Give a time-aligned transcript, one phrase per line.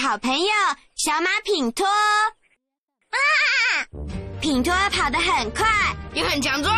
[0.00, 0.46] 好朋友
[0.96, 3.16] 小马品托啊！
[4.40, 5.68] 品托跑得很快，
[6.14, 6.72] 也很强壮，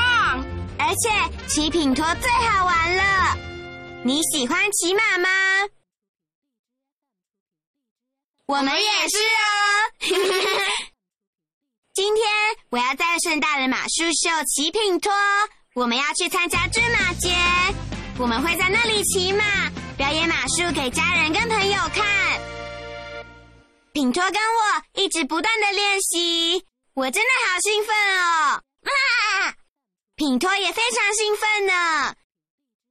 [0.76, 3.36] 而且骑品托最好玩了。
[4.04, 5.28] 你喜欢骑马吗？
[8.46, 9.46] 我们也是哦。
[11.94, 12.24] 今天
[12.70, 15.12] 我要在盛大的马术秀骑品托，
[15.74, 17.32] 我们要去参加骏马节，
[18.18, 19.44] 我们会在那里骑马，
[19.96, 22.51] 表演马术给家人跟朋友看。
[23.92, 28.62] 品托跟我一直不断的练习，我真的好兴奋哦！
[28.84, 29.54] 啊，
[30.16, 32.14] 品托也非常兴奋呢。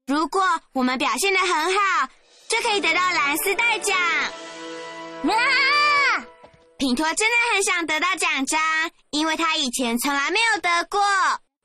[0.06, 0.44] 如果
[0.74, 2.08] 我们表现的很好，
[2.48, 3.98] 就可以得到蓝丝带奖。
[3.98, 5.34] 啊，
[6.78, 8.62] 品托真的很想得到奖章，
[9.10, 11.02] 因为他以前从来没有得过。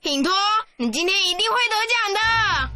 [0.00, 0.32] 品托，
[0.78, 2.75] 你今天一定会得奖的。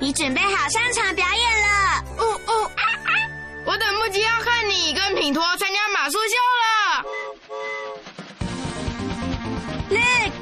[0.00, 2.04] 你准备好上场表演了。
[2.18, 3.30] 呜呜，哎哎。
[3.66, 3.76] 我？
[3.76, 7.04] 等不及要看你跟品托参加马术秀了。
[9.90, 10.32] Look，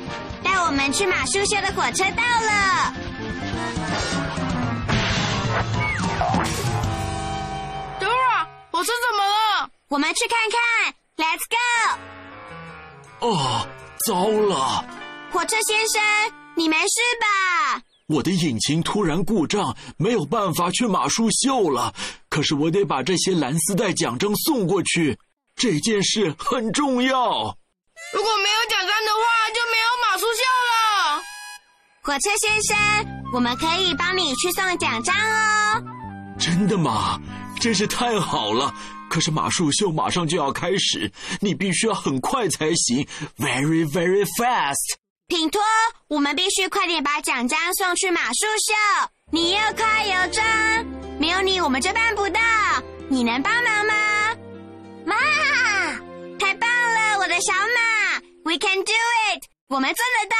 [0.44, 2.94] 带我们去马术秀的火车到了。
[7.98, 9.70] Dora，火车怎么了？
[9.88, 10.58] 我们去看看。
[11.16, 11.56] Let's go。
[13.26, 13.66] 哦，
[14.06, 14.84] 糟了！
[15.32, 16.02] 火车先生，
[16.54, 17.26] 你没事吧？
[18.06, 21.92] 我的引擎突然故障，没有办法去马术秀了。
[22.28, 25.18] 可是我得把这些蓝丝带奖章送过去，
[25.56, 27.18] 这件事很重要。
[28.12, 31.22] 如果没有奖章的话，就没有马术秀了。
[32.02, 32.76] 火车先生，
[33.32, 35.82] 我们可以帮你去送奖章哦。
[36.38, 37.20] 真的吗？
[37.58, 38.72] 真是太好了。
[39.10, 43.04] 可是马术秀马上就要开始，你必须要很快才行
[43.36, 44.94] ，very very fast。
[45.28, 45.60] 品托，
[46.06, 49.10] 我们必须快点把奖章送去马术秀。
[49.32, 50.46] 你又快又壮，
[51.18, 52.40] 没有你我们就办不到。
[53.08, 54.36] 你能帮忙吗？
[55.04, 55.16] 妈，
[56.38, 58.92] 太棒了，我的小马！We can do
[59.32, 60.36] it，我们做得到。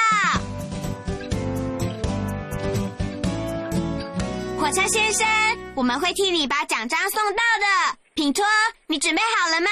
[4.61, 5.27] 火车先生，
[5.75, 7.99] 我们会替你把奖章送到的。
[8.15, 8.45] 品托，
[8.87, 9.69] 你准备好了吗？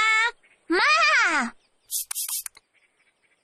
[0.66, 0.78] 妈，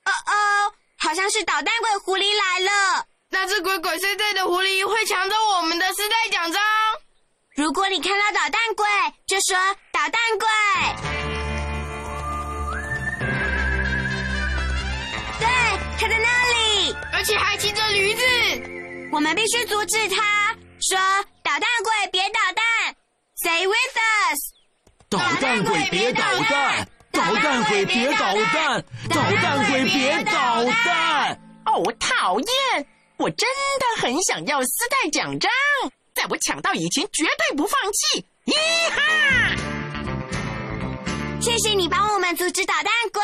[0.04, 0.74] 哦哦。
[1.00, 3.06] 好像是捣蛋鬼狐狸来了。
[3.30, 6.62] 那只鬼鬼祟祟的狐狸会抢走我们的丝带奖章。
[7.56, 8.86] 如果你看到捣蛋鬼，
[9.26, 9.56] 就说
[9.92, 10.46] 捣蛋鬼。
[15.38, 15.46] 对，
[15.98, 18.22] 他在那里，而且还骑着驴子。
[19.12, 20.98] 我们必须阻止他，说
[21.42, 22.96] 捣蛋鬼别捣蛋。
[23.42, 24.38] Say with us，
[25.08, 26.88] 捣蛋鬼别捣蛋。
[27.20, 28.82] 捣蛋鬼别捣蛋！
[29.10, 31.38] 捣蛋鬼别捣蛋！
[31.66, 32.86] 哦，讨厌！
[33.18, 33.46] 我真
[33.78, 35.50] 的很想要丝带奖章，
[36.14, 38.24] 在我抢到以前绝对不放弃！
[38.46, 38.54] 咦
[38.90, 39.54] 哈！
[41.42, 43.22] 谢谢你帮我们阻止捣蛋鬼。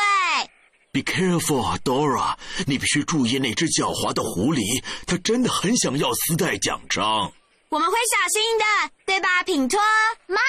[0.91, 2.35] Be careful, Dora！
[2.67, 7.33] 你必须注意那只狡猾的狐狸，它真的很想要丝带奖章。
[7.69, 9.79] 我们会小心的，对吧，品托？
[10.27, 10.39] 妈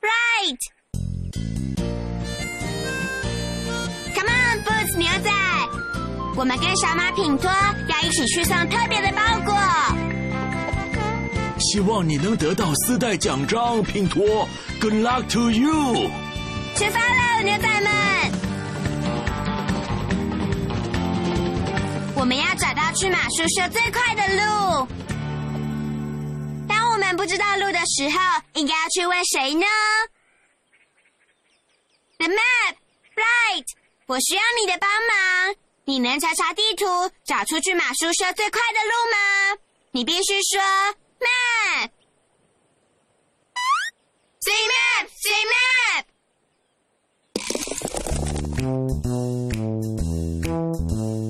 [0.00, 0.77] ，Right。
[6.38, 9.52] 我们跟小马品托要一起去送特别的包裹，
[11.58, 14.48] 希望你能得到丝带奖章，品托。
[14.80, 16.08] Good luck to you！
[16.76, 17.90] 出发了，牛仔们！
[22.14, 24.86] 我们要找到去马术社最快的路。
[26.68, 28.20] 当我们不知道路的时候，
[28.52, 29.66] 应该要去问谁呢
[32.18, 32.76] ？The map,
[33.16, 33.64] right？
[34.06, 35.56] 我需要你的帮忙。
[35.88, 36.84] 你能查查地图，
[37.24, 39.16] 找出去马术社最快的路吗？
[39.92, 40.60] 你必须说
[41.18, 41.88] map。
[44.44, 46.04] See map, see map。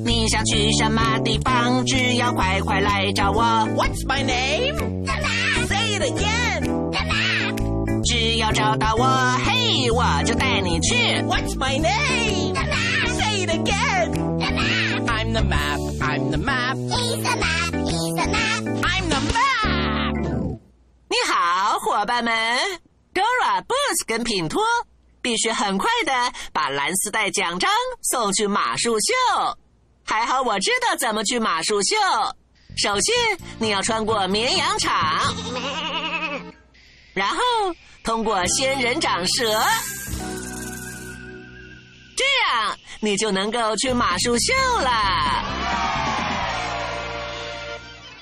[0.04, 1.86] 你想去什么地方？
[1.86, 3.40] 只要快快来找我。
[3.76, 4.74] What's my name?
[5.68, 6.66] Say it again.
[8.02, 9.06] 只要找到我，
[9.46, 10.96] 嘿，我就带你去。
[11.22, 12.47] What's my name?
[15.38, 15.78] The map.
[16.00, 16.76] I'm the map.
[16.76, 18.62] He's the map, he's the map。
[18.82, 20.58] I'm the map.
[21.08, 22.34] 你好，伙伴们
[23.14, 24.62] ，Dora、Boots 跟品托
[25.22, 26.12] 必须很快的
[26.52, 27.70] 把蓝丝带奖章
[28.10, 29.56] 送去马术秀。
[30.04, 31.96] 还好我知道怎么去马术秀。
[32.76, 33.14] 首先，
[33.58, 35.34] 你要穿过绵羊场，
[37.14, 37.38] 然后
[38.02, 39.62] 通过仙人掌蛇，
[43.00, 44.90] 你就能够去马术秀了。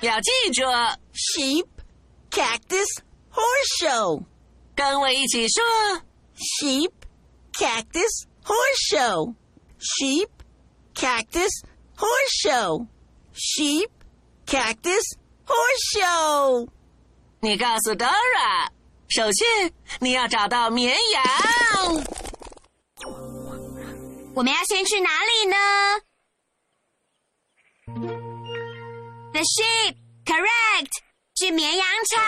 [0.03, 0.63] 要记住
[1.15, 1.67] ，sheep,
[2.31, 2.87] cactus,
[3.33, 4.23] horse show。
[4.75, 5.65] 跟我一起说
[6.37, 6.93] ，sheep,
[7.53, 9.35] cactus, horse show.
[9.81, 10.29] Sheep,
[10.95, 11.51] cactus,
[11.97, 12.87] horse show.
[13.35, 13.89] Sheep,
[14.47, 16.69] cactus, horse show.
[17.41, 18.69] 你告诉 Dora，
[19.09, 22.05] 首先你要找到绵羊。
[24.37, 25.57] 我们要先去哪里呢
[29.33, 29.97] ？The sheep,
[30.27, 30.93] correct，
[31.37, 32.23] 去绵羊场。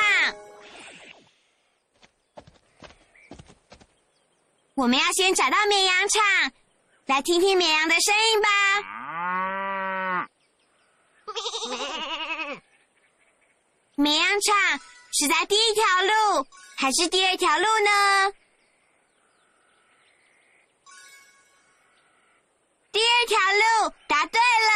[4.74, 6.52] 我们要先找到绵羊场，
[7.04, 8.48] 来听听绵羊的声音吧。
[13.96, 14.80] 绵羊场
[15.12, 18.32] 是在第一条路还是第二条路呢？
[22.98, 24.74] 第二条路，答对了！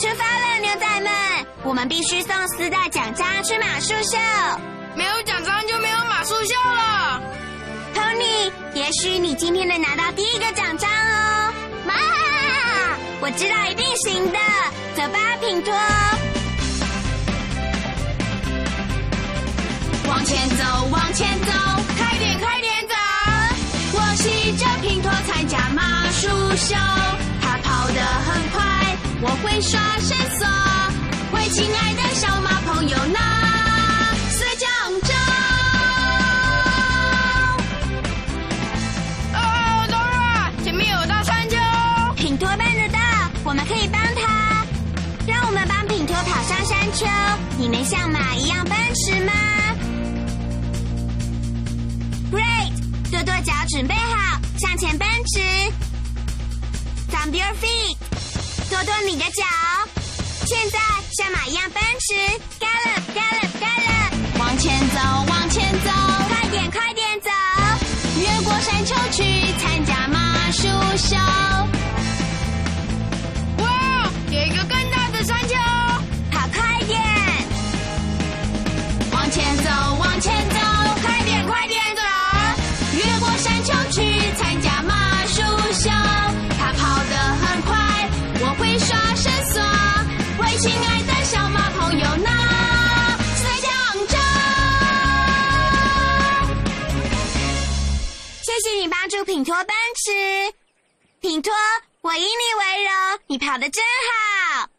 [0.00, 1.46] 出发了，牛仔们！
[1.62, 4.18] 我们必须送四大奖章去马术秀。
[4.96, 7.22] 没有奖章就没有马术秀了。
[7.94, 11.54] Tony，也许你今天能拿到第一个奖章哦！
[11.86, 11.94] 妈，
[13.20, 14.38] 我知道一定行的。
[14.96, 15.72] 走吧，品托。
[20.08, 21.52] 往前走，往前走，
[21.96, 22.94] 快点，快点走！
[23.92, 26.74] 我骑着品托参加马术秀，
[29.54, 30.48] 会耍绳索，
[31.30, 33.20] 为亲爱的小马朋友拿
[40.64, 41.56] 前面有大山丘。
[42.16, 42.98] 品托办得到，
[43.44, 44.66] 我们可以帮他。
[45.24, 47.06] 让我们帮品托跑上山丘。
[47.56, 49.32] 你能像马一样奔驰吗
[52.32, 52.72] ？Great，
[53.12, 55.40] 跺跺脚，准备好，向前奔驰。
[57.12, 57.93] Thumb your feet，
[58.74, 59.44] 跺跺你的脚。
[60.46, 60.78] 现在
[61.16, 62.12] 像马一样奔驰
[62.58, 64.98] ，Gallop，Gallop，Gallop，往前走，
[65.28, 65.90] 往前走，
[66.28, 67.30] 快点，快点走，
[68.18, 69.22] 越过山丘去
[69.62, 70.66] 参加马术
[70.96, 71.14] 秀。
[99.34, 100.54] 品托奔驰，
[101.20, 101.52] 品托，
[102.02, 102.26] 我以你
[102.60, 104.70] 为荣，你跑得真好。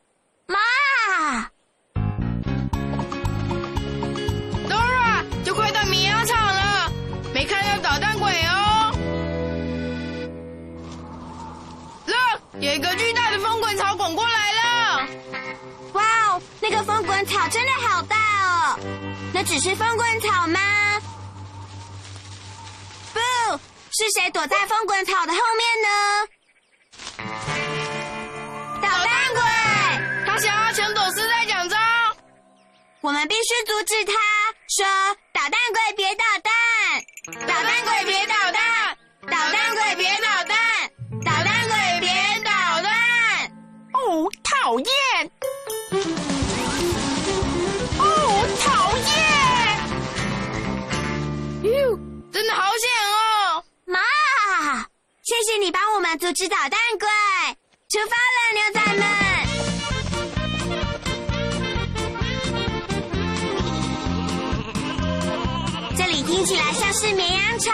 [0.46, 0.58] 妈
[4.70, 6.90] ，Dora，就快到米羊场了，
[7.34, 8.96] 没看到捣蛋鬼哦。
[12.06, 15.10] Look，有一个巨大的风滚草滚过来了。
[15.92, 18.80] 哇哦，那个风滚草真的好大哦！
[19.34, 20.62] 那只是风滚草吗？
[23.14, 23.20] 不，
[23.98, 25.88] 是谁躲在风滚草的后面呢？
[28.82, 29.42] 捣蛋鬼！
[30.26, 31.80] 他想要抢走丝带奖章。
[33.00, 34.12] 我们必须阻止他，
[34.68, 34.86] 说
[35.32, 36.52] ：“捣蛋鬼别捣蛋！
[37.48, 38.98] 捣蛋鬼别捣蛋！
[39.32, 40.58] 捣蛋鬼别捣蛋！
[41.24, 42.12] 捣蛋鬼别
[42.44, 42.92] 捣蛋！”
[43.96, 45.32] 哦，讨厌！
[55.58, 57.08] 你帮我们阻止捣蛋鬼！
[57.90, 59.04] 出发了，牛仔们！
[65.98, 67.74] 这里听起来像是绵羊场。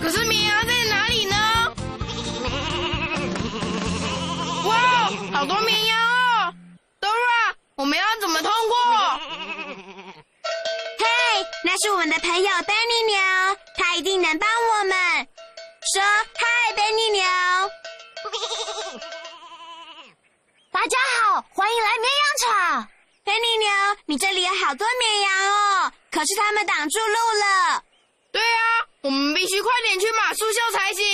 [0.00, 1.36] 可是绵羊在哪里呢？
[4.66, 6.54] 哇，好多绵羊哦
[7.00, 8.76] ！Dora，我们要怎么通过？
[10.98, 11.04] 嘿，
[11.64, 13.18] 那是我们的朋友 Benny 牛，
[13.76, 15.28] 他一定能帮我们。
[15.92, 17.20] 说嗨，Benny 牛！
[20.72, 22.88] 大家好，欢迎来绵羊场。
[23.22, 23.68] Benny 牛，
[24.06, 25.30] 你这里有好多绵羊
[25.84, 27.84] 哦，可是他们挡住路了。
[28.32, 31.04] 对啊，我们必须快点去马术秀才行。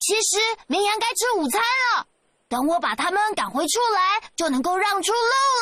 [0.00, 2.08] 其实绵羊该吃午餐了，
[2.48, 5.18] 等我把他们赶回出来，就能够让出路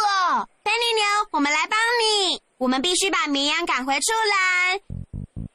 [0.09, 0.49] 了。
[0.65, 2.41] Benny 牛，我们来帮你。
[2.57, 4.81] 我们必须把绵羊赶回出栏，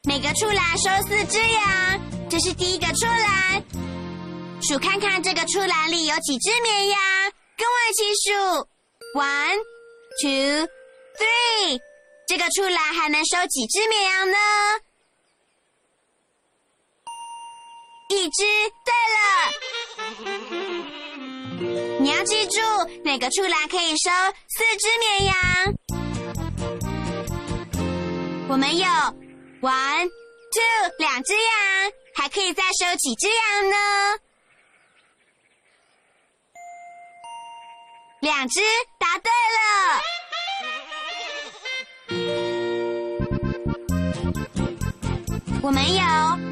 [0.03, 1.99] 每个出栏收四只羊。
[2.29, 3.63] 这是第一个出栏，
[4.61, 6.99] 数看看这个出栏里有几只绵羊，
[7.55, 8.33] 跟我一起数
[9.17, 9.57] ：one,
[10.21, 10.67] two,
[11.17, 11.79] three。
[12.27, 14.37] 这个出栏还能收几只绵羊呢？
[18.09, 18.43] 一只。
[18.85, 19.19] 对了，
[21.99, 22.59] 你要记住，
[23.03, 24.11] 哪个出栏可以收
[24.49, 25.35] 四只绵羊？
[28.49, 28.85] 我们有
[29.61, 30.09] one
[30.51, 30.61] two
[30.99, 31.91] 两只羊，
[32.27, 33.77] 还可以再收几只羊呢？
[38.19, 38.59] 两只，
[38.99, 40.01] 答对了。
[45.63, 46.03] 我们有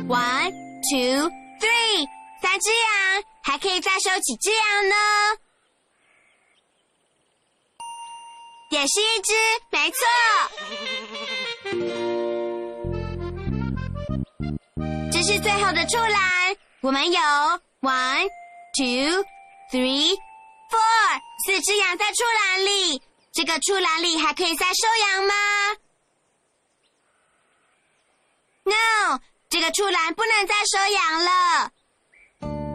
[0.07, 0.49] one
[0.89, 1.29] two
[1.59, 2.07] three
[2.41, 4.95] 三只羊，还可以再收几只羊呢？
[8.69, 9.33] 也是一只，
[9.71, 9.99] 没错。
[15.25, 17.19] 是最后的出栏，我们有
[17.81, 18.29] one
[18.77, 19.25] two
[19.71, 20.11] three
[20.69, 23.01] four 四只羊在出栏里。
[23.33, 25.33] 这个出栏里还可以再收羊吗
[28.65, 31.71] ？No，这个出栏不能再收羊了。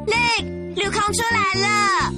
[0.06, 2.10] Look，绿空出来了，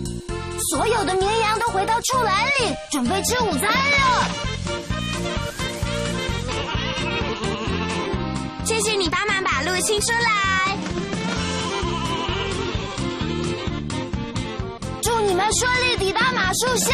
[0.70, 4.30] 所有的绵羊都回到出栏里，准备吃午餐了。
[8.64, 9.31] 谢谢你帮忙
[9.72, 10.76] 把路清出来，
[15.02, 16.92] 祝你们顺利抵达马术秀。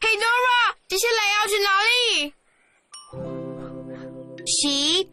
[0.00, 2.34] 嘿，Dora，接下来要去哪里
[4.44, 5.08] ？Sheep,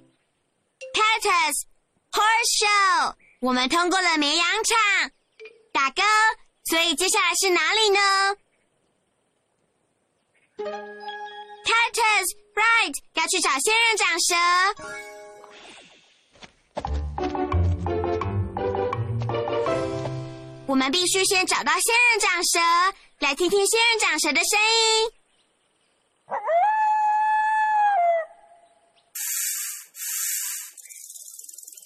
[0.95, 1.65] Cattus,
[2.11, 3.13] Horse Show。
[3.41, 5.11] 我们通过了绵羊场，
[5.71, 6.01] 打勾。
[6.63, 7.99] 所以接下来是哪里呢
[11.63, 12.25] ？Titus,
[12.55, 14.35] right，要去找仙人掌蛇。
[20.67, 22.59] 我们必须先找到仙人掌蛇，
[23.19, 25.11] 来听听仙人掌蛇的声音。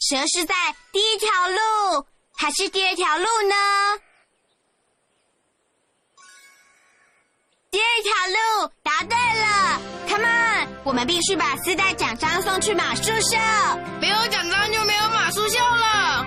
[0.10, 0.56] 蛇是在
[0.92, 3.56] 第一条路还是第二条路呢？
[7.72, 8.12] 第二条
[8.66, 13.38] 路答对了，Come on，我们必须把丝带奖章送去马术秀。
[14.02, 16.26] 没有奖章就没有马术秀了。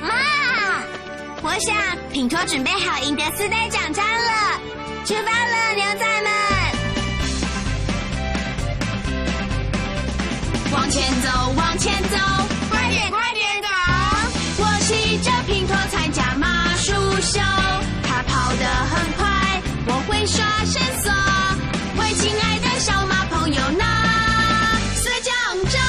[0.00, 0.14] 妈，
[1.42, 1.74] 我想
[2.12, 4.60] 品托准备好赢得丝带奖章了，
[5.04, 5.84] 出发了，牛
[20.26, 21.12] 耍绳索，
[22.00, 23.84] 为亲爱的小马朋友拿
[24.94, 25.32] 四奖
[25.70, 25.80] 章。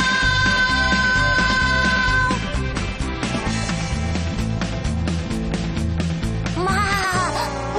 [6.63, 6.71] 妈，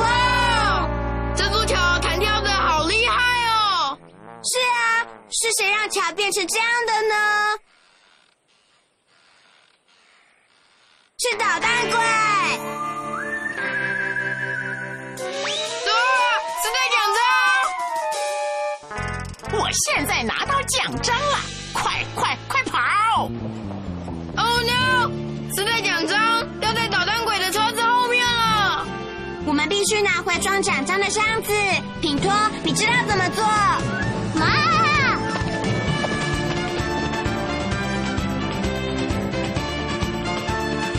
[0.00, 0.88] 哇，
[1.36, 3.14] 这座桥弹跳的好厉害
[3.52, 3.96] 哦！
[4.42, 7.14] 是啊，是谁让桥变成这样的呢？
[11.18, 12.87] 是捣蛋鬼。
[19.68, 21.38] 我现在拿到奖章了，
[21.74, 23.28] 快快快跑
[24.34, 25.10] ！Oh no！
[25.54, 28.86] 磁带奖章掉在捣蛋鬼的车子后面了。
[29.44, 31.52] 我们必须拿回装奖章的箱子。
[32.00, 32.32] 品托，
[32.64, 33.44] 你知道怎么做？
[34.40, 34.46] 妈！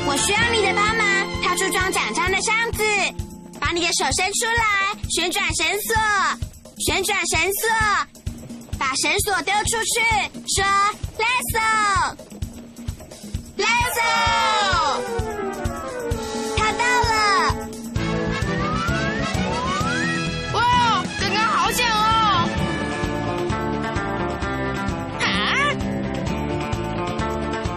[0.05, 2.83] 我需要你的帮忙，掏出装奖章的箱子，
[3.59, 5.95] 把你的手伸出来，旋转绳索，
[6.77, 8.18] 旋转绳索。
[8.79, 10.01] 把绳索丢出去，
[10.55, 10.63] 说
[11.19, 11.51] “Let's
[13.57, 14.01] go，Let's go”。
[16.57, 17.13] 他到了！
[20.53, 20.57] 哇，
[21.19, 21.93] 刚刚好险哦！
[25.19, 25.23] 啊！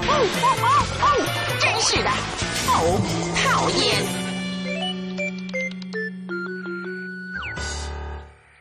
[0.06, 0.66] 哦哦哦
[1.02, 1.04] 哦！
[1.61, 2.09] 真是的，
[2.68, 2.71] 哦，
[3.42, 3.82] 讨厌！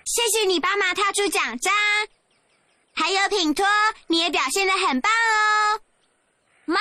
[0.06, 1.72] 谢谢你帮忙踏出奖章。
[3.14, 3.66] 还有品托，
[4.08, 5.82] 你也表现的很棒哦。
[6.64, 6.80] 妈，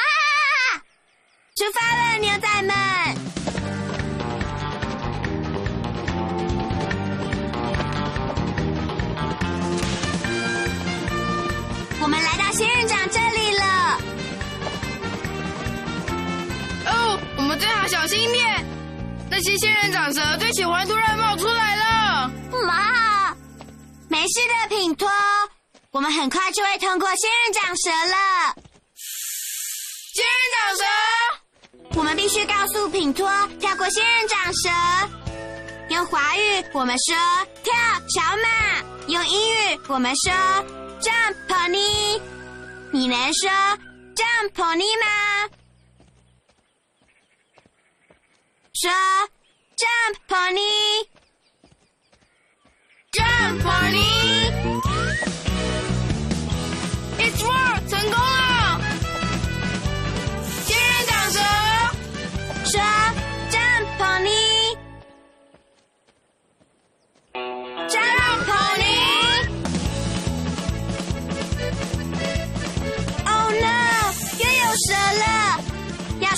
[1.57, 2.77] 出发了，牛仔们！
[12.01, 13.99] 我们来到仙人掌这里了。
[16.87, 18.65] 哦，我们最好小心一点。
[19.29, 22.31] 那些仙人掌蛇最喜欢突然冒出来了。
[22.65, 23.35] 妈，
[24.07, 25.09] 没事的，品托，
[25.93, 28.55] 我们很快就会通过仙人掌蛇了。
[30.15, 30.85] 仙人掌蛇，
[31.99, 33.29] 我们必须告诉品托
[33.59, 34.71] 跳过仙人掌蛇。
[35.89, 37.17] 用华语我们说
[37.65, 37.75] 跳
[38.09, 40.33] 小马，用英语我们说
[41.01, 42.21] jump pony。
[42.93, 43.51] 你能说
[44.15, 45.49] jump pony 吗？
[48.75, 48.91] 说
[49.77, 51.09] jump pony。
[53.13, 54.71] Jump Pony。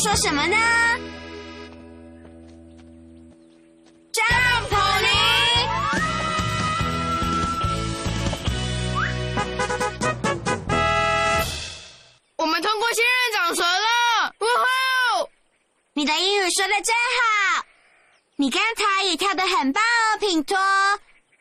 [0.03, 0.57] 说什么呢。
[12.37, 14.35] 我们通过仙人掌蛇了！
[15.93, 17.65] 你的英语说的真好，
[18.35, 20.59] 你刚才也跳的很棒哦，品托，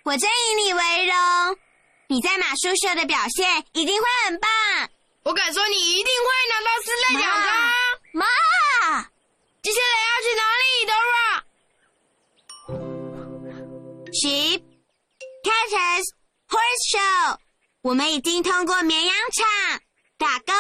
[0.04, 1.16] 我真以你为荣。
[2.10, 4.52] 你在马术社的表现一定会很棒。
[5.24, 7.48] 我敢说你一定会拿到四类奖章。
[8.14, 8.26] 妈，
[9.62, 10.66] 接下来要去哪里
[14.10, 14.62] ，Dora？Sheep,
[15.44, 16.06] cactus,
[16.48, 17.38] horse show，
[17.84, 19.80] 我们已经通过绵羊场，
[20.18, 20.54] 打勾。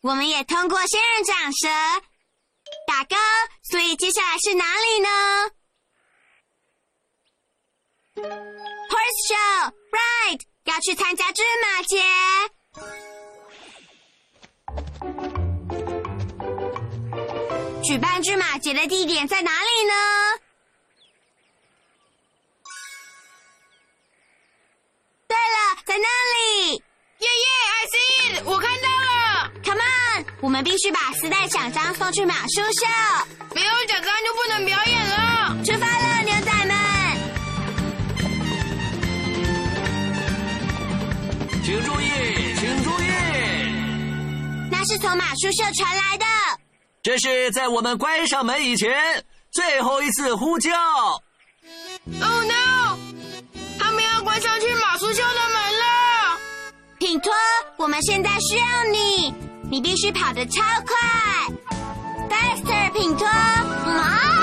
[0.00, 1.68] 我们也通过仙人掌蛇，
[2.86, 3.14] 打勾。
[3.70, 5.08] 所以接下来是哪里呢
[8.16, 12.02] ？Horse show, right，要去参加芝麻节。
[17.90, 19.92] 举办芝麻节的地点在哪里呢？
[25.26, 27.98] 对了，在那里耶耶，I see
[28.30, 29.50] it，我看到了。
[29.64, 32.86] ！Come on，我们必须把丝带奖章送去马术社。
[33.56, 35.56] 没有奖章就不能表演了。
[35.64, 36.76] 出发了，牛仔们！
[41.64, 43.10] 请注意，请注意，
[44.70, 46.24] 那是从马术社传来的。
[47.02, 50.70] 这是在我们关上门以前最后一次呼叫。
[52.20, 52.98] Oh no！
[53.78, 56.38] 他们要关上去马苏修的门了。
[56.98, 57.32] 品托，
[57.78, 59.34] 我们现在需要你，
[59.70, 60.94] 你必须跑得超快
[62.28, 63.26] ，faster，品托！
[63.26, 64.39] 啊，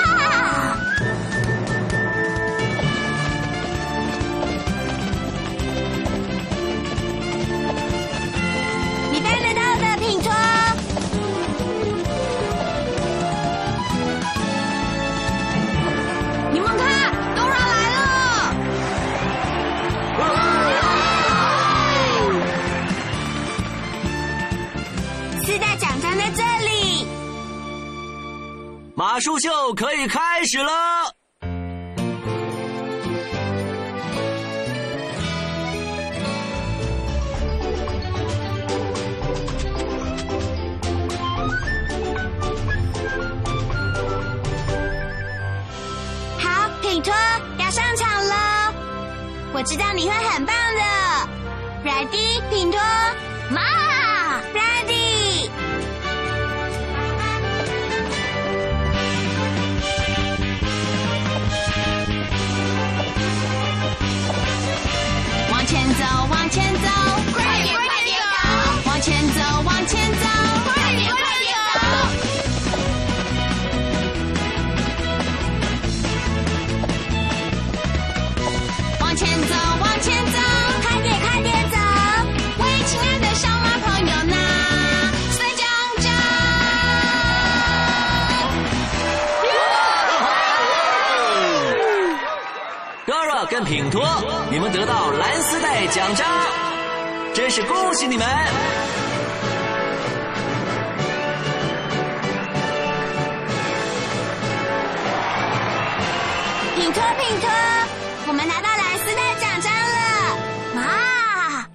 [29.17, 30.71] 马术秀可以开始了。
[46.37, 47.11] 好，品托
[47.57, 48.71] 要上场了，
[49.51, 51.89] 我知道你会很棒的。
[51.89, 52.79] Ready，品托
[53.49, 53.63] 妈，
[93.45, 94.03] 跟品托，
[94.49, 96.27] 你们得到蓝丝带奖章，
[97.33, 98.27] 真是恭喜你们！
[106.75, 107.49] 品托，品托，
[108.27, 109.97] 我们拿到蓝丝带奖章了。
[110.81, 111.67] 啊！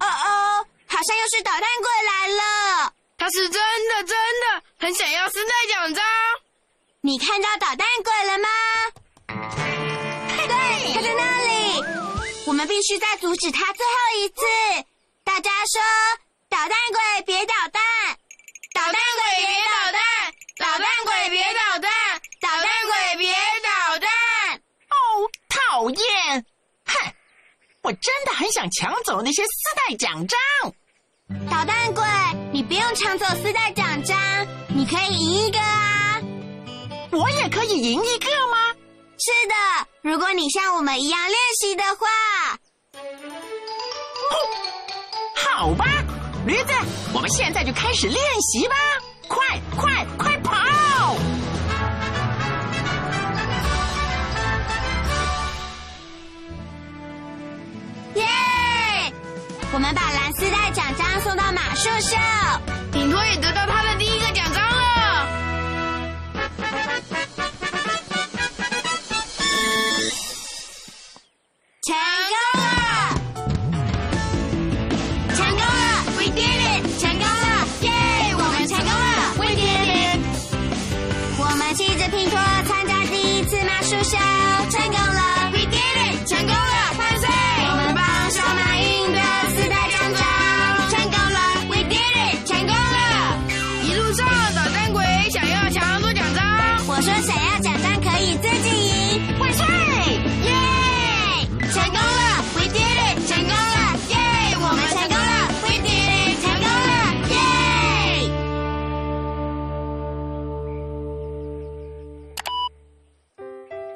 [0.00, 2.92] 哦哦，好像又是捣蛋鬼来了。
[3.18, 6.04] 他是真的真的很想要丝带奖章。
[7.02, 8.48] 你看到捣蛋鬼了吗？
[11.10, 11.84] 在那里。
[12.46, 14.42] 我们必须再阻止他最后一次。
[15.24, 15.80] 大家说，
[16.48, 17.82] 捣蛋鬼别捣蛋，
[18.74, 20.00] 捣蛋鬼别捣蛋，
[20.58, 21.90] 捣蛋鬼别捣蛋，
[22.40, 24.08] 捣蛋鬼别捣蛋。
[24.88, 24.96] 哦，
[25.48, 26.44] 讨厌！
[26.86, 27.12] 哼，
[27.82, 30.38] 我真的很想抢走那些丝带奖章。
[31.50, 32.04] 捣蛋鬼，
[32.52, 34.18] 你不用抢走丝带奖章，
[34.68, 36.20] 你可以赢一个啊！
[37.12, 38.59] 我也可以赢一个吗？
[39.22, 39.54] 是的，
[40.00, 42.06] 如果你像我们一样练习的话。
[45.36, 45.84] 好吧，
[46.46, 46.72] 驴子，
[47.12, 48.74] 我们现在就开始练习吧！
[49.28, 51.14] 快快快跑！
[58.14, 58.24] 耶！
[59.72, 62.16] 我们把蓝丝带奖章送到马术秀，
[62.90, 63.59] 顶多也得到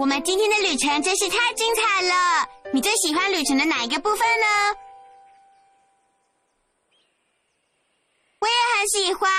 [0.04, 2.46] 我们今天的旅程真是太精彩了！
[2.74, 4.46] 你最喜欢旅程的哪一个部分呢？
[8.38, 9.30] 我也很喜欢。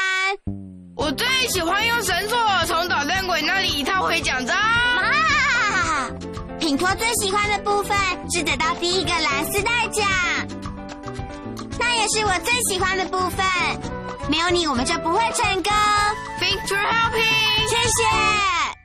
[0.98, 4.58] 我最喜欢用绳索从捣蛋鬼那里套回奖章。
[4.58, 6.10] 啊！
[6.60, 7.96] 品托最喜欢的部分
[8.32, 10.08] 是得到第一个蓝丝带奖，
[11.78, 13.46] 那也是我最喜欢的部分。
[14.32, 15.72] 没有你，我们就不会成功。
[16.42, 17.70] Thanks for helping。
[17.70, 18.85] 谢谢。